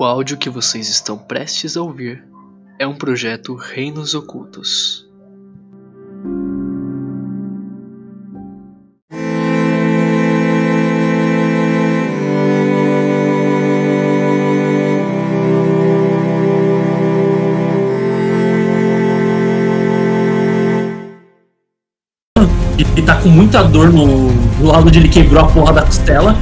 O 0.00 0.04
áudio 0.04 0.36
que 0.36 0.48
vocês 0.48 0.88
estão 0.88 1.18
prestes 1.18 1.76
a 1.76 1.82
ouvir 1.82 2.24
é 2.78 2.86
um 2.86 2.94
projeto 2.94 3.56
Reinos 3.56 4.14
Ocultos. 4.14 5.04
Ele 22.78 23.02
tá 23.04 23.20
com 23.20 23.30
muita 23.30 23.64
dor 23.64 23.92
no, 23.92 24.30
no 24.30 24.66
lado 24.68 24.86
onde 24.86 25.00
ele 25.00 25.08
quebrou 25.08 25.44
a 25.44 25.48
porra 25.48 25.72
da 25.72 25.82
costela. 25.84 26.36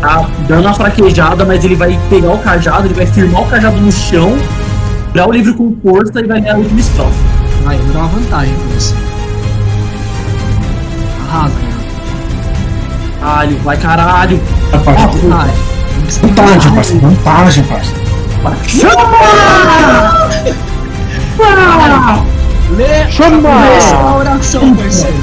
Tá 0.00 0.26
dando 0.48 0.62
uma 0.62 0.74
fraquejada, 0.74 1.44
mas 1.44 1.64
ele 1.64 1.74
vai 1.74 1.98
pegar 2.08 2.32
o 2.32 2.38
cajado, 2.38 2.86
ele 2.86 2.94
vai 2.94 3.06
firmar 3.06 3.42
o 3.42 3.46
cajado 3.46 3.76
no 3.76 3.92
chão, 3.92 4.38
virar 5.12 5.28
o 5.28 5.32
livro 5.32 5.54
com 5.54 5.76
força 5.82 6.20
e 6.20 6.26
vai 6.26 6.40
ganhar 6.40 6.54
a 6.54 6.58
última 6.58 6.80
estrofe. 6.80 7.18
Vai, 7.64 7.76
eu 7.76 7.82
vou 7.82 7.92
dar 7.92 7.98
uma 8.00 8.08
vantagem 8.08 8.54
pra 8.54 8.66
você. 8.74 8.94
Arrasa? 11.28 11.54
Caralho, 13.20 13.58
vai 13.58 13.76
caralho. 13.76 14.40
Vantagem. 14.72 15.54
Vantagem, 16.22 16.74
parceiro. 16.74 17.00
Vantagem, 17.00 17.64
parceiro. 17.64 18.00
Lê 22.76 23.10
Chama! 23.10 23.50
a 23.50 24.16
oração, 24.16 24.74
parceiro. 24.74 25.16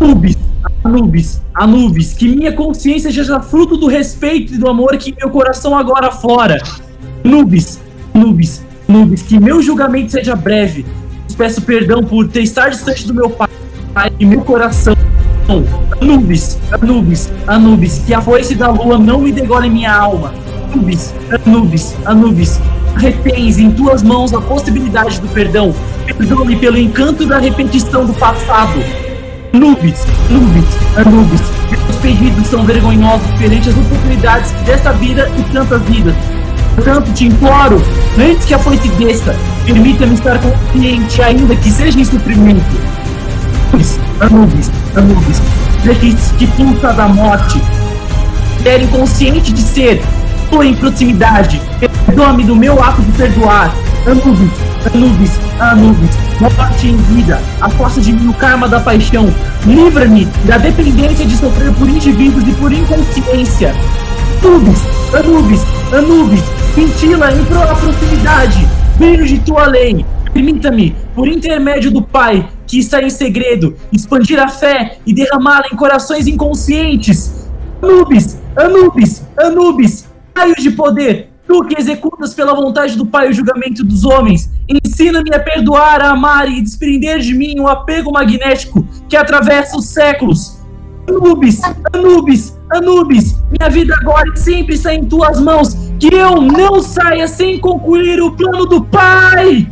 Anubis, 0.00 0.36
Anubis, 0.84 1.42
Anubis, 1.56 2.12
que 2.12 2.28
minha 2.28 2.52
consciência 2.52 3.10
seja 3.10 3.40
fruto 3.40 3.78
do 3.78 3.86
respeito 3.86 4.52
e 4.52 4.58
do 4.58 4.68
amor 4.68 4.94
que 4.98 5.14
meu 5.18 5.30
coração 5.30 5.76
agora 5.76 6.12
fora. 6.12 6.62
Anubis, 7.24 7.80
Anubis, 8.14 8.62
Anubis, 8.86 9.22
que 9.22 9.40
meu 9.40 9.62
julgamento 9.62 10.12
seja 10.12 10.36
breve. 10.36 10.84
Peço 11.34 11.62
perdão 11.62 12.04
por 12.04 12.28
ter 12.28 12.42
estar 12.42 12.68
distante 12.68 13.06
do 13.06 13.14
meu 13.14 13.30
pai 13.30 13.48
e 14.18 14.26
meu 14.26 14.42
coração. 14.42 14.94
Anubis, 16.00 16.58
Anubis, 16.70 17.32
Anubis, 17.46 18.02
que 18.06 18.12
a 18.12 18.20
foice 18.20 18.54
da 18.54 18.68
lua 18.68 18.98
não 18.98 19.22
me 19.22 19.32
degole 19.32 19.70
minha 19.70 19.94
alma. 19.94 20.34
Anubis, 20.72 21.14
Anubis, 21.46 21.96
Anubis, 22.04 22.60
retens 22.96 23.58
em 23.58 23.70
tuas 23.70 24.02
mãos 24.02 24.34
a 24.34 24.42
possibilidade 24.42 25.20
do 25.20 25.28
perdão. 25.28 25.74
Perdoe 26.04 26.56
pelo 26.56 26.76
encanto 26.76 27.24
da 27.24 27.38
repetição 27.38 28.04
do 28.04 28.12
passado. 28.12 29.05
Anubis, 29.56 30.04
Anubis, 30.28 30.64
Anubis, 30.98 31.40
meus 31.70 31.96
pedidos 32.02 32.46
são 32.46 32.62
vergonhosos 32.66 33.26
perante 33.38 33.70
as 33.70 33.74
oportunidades 33.74 34.50
desta 34.66 34.92
vida 34.92 35.32
e 35.38 35.42
tantas 35.44 35.82
vidas. 35.84 36.14
Portanto, 36.74 37.10
te 37.14 37.24
imploro, 37.24 37.82
antes 38.18 38.44
que 38.44 38.52
a 38.52 38.58
foice 38.58 38.86
desça, 38.90 39.34
permita-me 39.64 40.12
estar 40.12 40.38
consciente, 40.40 41.22
ainda 41.22 41.56
que 41.56 41.70
seja 41.70 41.98
em 41.98 42.04
suprimento. 42.04 42.62
Anubis, 43.72 43.98
Anubis, 44.20 44.70
Anubis, 44.94 45.42
que, 46.00 46.14
que 46.36 46.46
pulsa 46.48 46.92
da 46.92 47.08
morte, 47.08 47.58
era 48.62 48.82
inconsciente 48.82 49.54
de 49.54 49.62
ser, 49.62 50.02
estou 50.44 50.62
em 50.62 50.74
proximidade, 50.74 51.62
perdoa-me 52.04 52.44
do 52.44 52.54
meu 52.54 52.82
ato 52.84 53.00
de 53.00 53.12
perdoar. 53.12 53.74
Anubis, 54.06 54.65
Anubis, 54.94 55.32
Anubis, 55.60 56.16
morte 56.40 56.88
em 56.88 56.96
vida, 56.96 57.40
afasta 57.60 58.00
de 58.00 58.12
mim 58.12 58.28
o 58.28 58.34
karma 58.34 58.68
da 58.68 58.78
paixão, 58.80 59.26
livra-me 59.66 60.26
da 60.44 60.58
dependência 60.58 61.24
de 61.26 61.36
sofrer 61.36 61.72
por 61.74 61.88
indivíduos 61.88 62.46
e 62.46 62.52
por 62.52 62.72
inconsciência. 62.72 63.74
Anubis, 64.44 64.80
Anubis, 65.12 65.60
Anubis, 65.92 66.42
cintila 66.74 67.32
em 67.32 67.44
pro- 67.44 67.76
proximidade, 67.76 68.66
brilho 68.96 69.26
de 69.26 69.38
tua 69.40 69.66
lei. 69.66 70.04
Permita-me, 70.32 70.94
por 71.14 71.26
intermédio 71.26 71.90
do 71.90 72.02
Pai, 72.02 72.46
que 72.66 72.78
está 72.78 73.02
em 73.02 73.08
segredo, 73.10 73.74
expandir 73.92 74.38
a 74.38 74.48
fé 74.48 74.98
e 75.06 75.12
derramá-la 75.14 75.64
em 75.72 75.76
corações 75.76 76.26
inconscientes. 76.26 77.48
Anubis, 77.82 78.38
Anubis, 78.56 79.22
Anubis, 79.38 80.06
raios 80.36 80.62
de 80.62 80.70
poder, 80.70 81.30
tu 81.46 81.64
que 81.64 81.80
executas 81.80 82.34
pela 82.34 82.54
vontade 82.54 82.96
do 82.96 83.06
Pai 83.06 83.30
o 83.30 83.32
julgamento 83.32 83.84
dos 83.84 84.04
homens, 84.04 84.50
ensina-me 84.68 85.34
a 85.34 85.38
perdoar, 85.38 86.00
a 86.00 86.10
amar 86.10 86.50
e 86.50 86.60
desprender 86.60 87.20
de 87.20 87.34
mim 87.34 87.58
o 87.60 87.68
apego 87.68 88.12
magnético 88.12 88.86
que 89.08 89.16
atravessa 89.16 89.76
os 89.76 89.86
séculos. 89.86 90.56
Anubis, 91.08 91.60
Anubis, 91.92 92.56
Anubis, 92.70 93.36
minha 93.58 93.70
vida 93.70 93.94
agora 94.00 94.28
e 94.34 94.38
sempre 94.38 94.74
está 94.74 94.92
em 94.92 95.04
tuas 95.04 95.40
mãos, 95.40 95.76
que 96.00 96.12
eu 96.12 96.42
não 96.42 96.82
saia 96.82 97.28
sem 97.28 97.60
concluir 97.60 98.20
o 98.20 98.32
plano 98.32 98.66
do 98.66 98.84
Pai! 98.84 99.68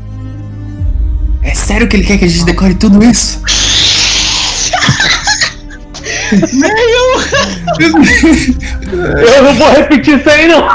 É 1.43 1.55
sério 1.55 1.89
que 1.89 1.97
ele 1.97 2.05
quer 2.05 2.19
que 2.19 2.25
a 2.25 2.29
gente 2.29 2.45
decore 2.45 2.75
tudo 2.75 3.05
isso? 3.05 3.43
Eu 8.95 9.43
não 9.43 9.55
vou 9.55 9.71
repetir 9.73 10.19
isso 10.19 10.31
aí, 10.31 10.47
não! 10.49 10.67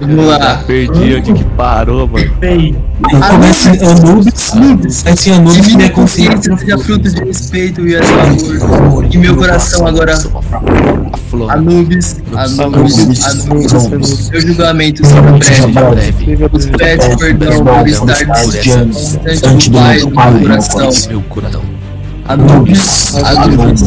Vamos 0.00 0.26
lá. 0.26 0.62
Perdi 0.66 1.14
onde 1.14 1.32
que 1.32 1.44
parou, 1.56 2.06
mano. 2.06 2.30
Bem, 2.38 2.76
Começa 3.30 3.76
em 3.76 3.88
Anubis. 3.88 4.52
Em 4.54 5.32
Anubis, 5.32 5.66
Que 5.66 5.76
minha 5.76 5.90
consciência 5.90 6.50
consciência 6.50 6.56
seja 6.56 6.78
fruto 6.78 7.08
de 7.08 7.24
respeito 7.24 7.86
e 7.86 7.96
amor. 7.96 9.06
Que 9.08 9.18
meu 9.18 9.36
coração 9.36 9.86
agora. 9.86 10.14
Anubis, 11.50 12.16
Anubis, 12.34 12.58
Anubis, 12.58 13.24
Anubis. 13.24 13.74
Anubis. 13.74 14.30
Meu 14.30 14.40
julgamento 14.40 15.06
será 15.06 15.22
breve. 15.32 16.36
breve. 16.36 16.48
Os 16.52 16.66
peço 16.66 17.18
perdão 17.18 17.64
por 17.64 17.88
estar 17.88 18.24
distante 18.24 19.70
do 19.70 20.10
do 20.10 20.10
Pai 20.14 20.32
do 20.32 20.40
meu 20.40 20.42
coração. 20.42 20.90
Coração. 22.26 23.22
Anubis, 23.24 23.86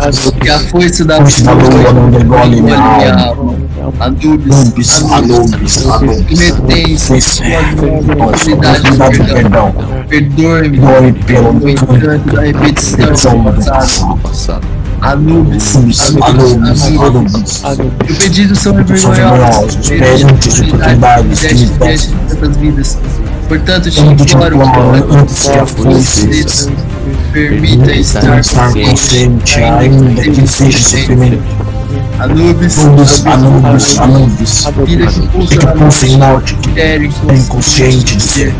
Anubis. 0.00 0.30
Que 0.40 0.50
a 0.50 0.58
foice 0.58 1.04
da. 1.04 1.16
Anubis, 1.16 1.42
Anubis, 4.00 5.02
Anubis, 5.90 7.40
possibilidade 7.40 7.74
possibilidade 8.16 8.82
de 9.10 9.24
perdão. 9.32 9.74
Perdoe-me 10.08 10.78
Perdoe 10.78 11.12
pelo 11.26 11.68
encanto 11.68 12.34
da 12.34 12.42
repetição 12.42 13.42
do 13.42 13.52
do 14.08 14.16
passado. 14.18 14.66
Anubis, 15.00 15.76
Anubis, 15.76 16.20
Anubis, 16.22 17.64
Anubis. 17.64 18.08
Meu 18.08 18.16
pedido 18.16 18.56
são 18.56 18.74
vergonhosos, 18.74 19.88
perante 19.88 20.24
as 20.24 20.58
oportunidades 20.58 21.40
que 21.40 21.54
me 21.54 21.66
vidas. 22.58 22.98
Portanto, 23.48 23.90
te 23.90 24.00
imploro 24.00 24.60
antes 25.18 25.48
que 25.48 25.58
a 25.58 25.66
foice 25.66 26.44
permita 27.38 27.92
estar 27.92 28.40
estar 28.40 28.72
consciente, 28.72 29.62
ainda 29.62 30.22
que 30.22 30.46
seja 30.46 30.78
sofrimento. 30.80 31.42
Anubis, 32.18 32.78
Anubis, 32.80 33.26
Anubis, 33.26 33.98
Anubis. 33.98 34.66
vida 34.84 35.06
que 35.06 35.20
pulsa 35.28 36.04
Que 36.04 36.06
em 36.06 36.16
morte, 36.16 36.56
mistério 36.56 37.12
é 37.28 37.34
inconsciente 37.34 38.16
de 38.16 38.22
ser. 38.22 38.54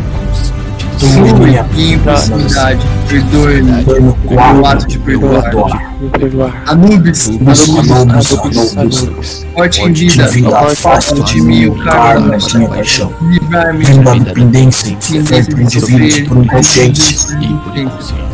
Flui 0.97 1.33
Minha 1.33 1.65
em 1.77 1.99
proximidade, 1.99 2.85
perdoe-me. 3.07 3.83
Pelo 3.83 4.65
ato 4.65 4.87
de 4.87 4.97
perdoar. 6.07 6.63
Anubis, 6.67 7.27
Anubis, 7.29 7.69
Anubis, 7.69 8.33
Anubis, 8.33 8.77
Anubis. 8.77 9.45
forte 9.53 9.81
em 9.81 9.91
De 9.91 10.07
vida, 10.07 10.57
afasta 10.59 11.21
de 11.21 11.41
mim 11.41 11.65
o 11.65 11.75
karma 11.83 12.37
de 12.37 12.57
minha 12.57 12.69
paixão. 12.69 13.11
livrar-me 13.21 13.83
da 14.03 14.13
de 14.13 14.19
dependência 14.21 14.97
e 14.97 15.05
sofrer 15.05 15.45
por 15.45 15.59
indivíduos 15.61 16.19
por 16.21 16.37
inconscientes. 16.45 17.31
E 17.31 17.47
por 17.47 17.77
inconsciência. 17.77 18.29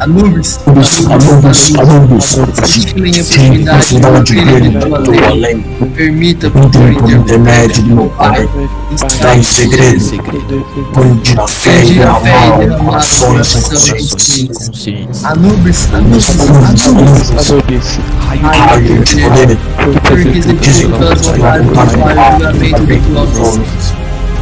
Anubis, 0.00 0.60
Anubis, 0.66 1.06
Anubis, 1.06 1.74
Anubis. 1.76 2.38
Cintila 2.64 3.08
em 3.08 3.12
Tem 3.12 3.22
proximidade, 3.22 3.78
possibilidade 3.78 4.24
de 4.24 5.10
lei. 5.10 5.40
lei. 5.40 5.64
Permita 5.94 6.50
por 6.50 7.10
intermédio 7.10 7.82
do 7.82 7.94
meu 7.94 8.06
Pai. 8.10 8.48
estar 8.94 9.06
Está 9.06 9.36
em 9.36 9.42
segredo. 9.42 10.00
Segredo. 10.00 10.66
Onde 10.96 11.38
a 11.38 11.46
fé 11.46 11.84
e 11.84 12.02
a 12.02 12.10
alma, 12.10 12.76
corações. 12.78 13.54
Inconscientes. 13.90 15.24
Anubis, 15.24 15.88
Anubis, 15.92 16.40
Anubis, 16.40 16.86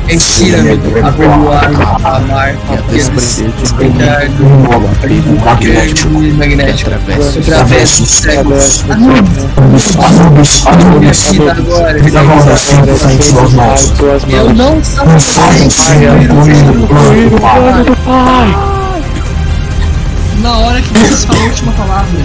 Ensina-me 0.08 0.72
a 0.72 1.12
perdoar, 1.12 1.70
a 2.04 2.16
amar, 2.16 2.54
E 2.70 2.75
a 2.75 2.78
a 2.78 2.82
desprender 2.82 3.44
de 3.46 3.52
desprender 3.62 4.31
do 4.31 4.44
Um 4.44 5.38
magnético. 6.34 6.90
através 7.38 7.99
dos 7.99 8.10
séculos. 8.10 8.84
eu 14.28 14.52
não 14.55 14.82
Não 15.05 15.20
saia 15.20 15.70
sem 15.70 16.00
concluir 16.26 17.26
o 17.26 17.40
plano 17.40 17.84
do 17.84 17.96
Pai. 18.05 18.71
Na 20.42 20.58
hora 20.58 20.82
que 20.82 20.92
você 20.98 21.24
fala 21.24 21.40
a 21.40 21.44
última 21.44 21.72
palavra, 21.72 22.20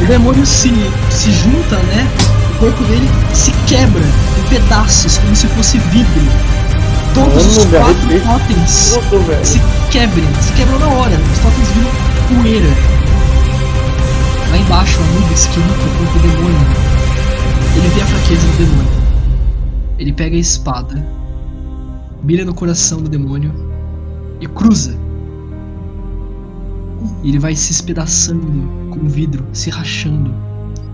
O 0.00 0.06
demônio 0.06 0.46
se, 0.46 0.70
se 1.10 1.30
junta, 1.30 1.76
né? 1.76 2.08
O 2.54 2.58
corpo 2.58 2.82
dele 2.84 3.06
se 3.34 3.52
quebra 3.66 4.02
em 4.02 4.48
pedaços, 4.48 5.18
como 5.18 5.36
se 5.36 5.46
fosse 5.48 5.76
vidro. 5.76 6.22
Todos 7.12 7.58
os 7.58 7.66
Mano, 7.66 7.84
quatro 7.84 8.08
velho, 8.08 8.22
totens 8.24 8.98
Tudo, 9.10 9.44
se 9.44 9.60
quebrem, 9.90 10.24
se 10.40 10.52
quebram 10.54 10.78
na 10.78 10.88
hora. 10.88 11.14
Os 11.32 11.38
totens 11.40 11.68
viram 11.68 12.42
poeira. 12.42 12.68
Lá 14.50 14.56
embaixo, 14.56 14.98
Anubis, 14.98 15.46
que 15.46 15.60
luta 15.60 15.88
contra 15.98 16.18
o 16.18 16.22
demônio, 16.22 16.66
ele 17.76 17.88
vê 17.88 18.00
a 18.00 18.06
fraqueza 18.06 18.46
do 18.46 18.56
demônio. 18.56 18.92
Ele 19.98 20.12
pega 20.14 20.34
a 20.34 20.40
espada, 20.40 21.06
mira 22.22 22.42
no 22.42 22.54
coração 22.54 23.02
do 23.02 23.08
demônio 23.10 23.52
e 24.40 24.46
cruza. 24.46 25.05
Ele 27.26 27.40
vai 27.40 27.56
se 27.56 27.72
espedaçando 27.72 28.46
com 28.88 29.00
o 29.00 29.08
vidro, 29.08 29.44
se 29.52 29.68
rachando. 29.68 30.32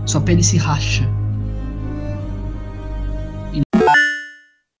Sua 0.03 0.19
pele 0.19 0.43
se 0.43 0.57
racha. 0.57 1.07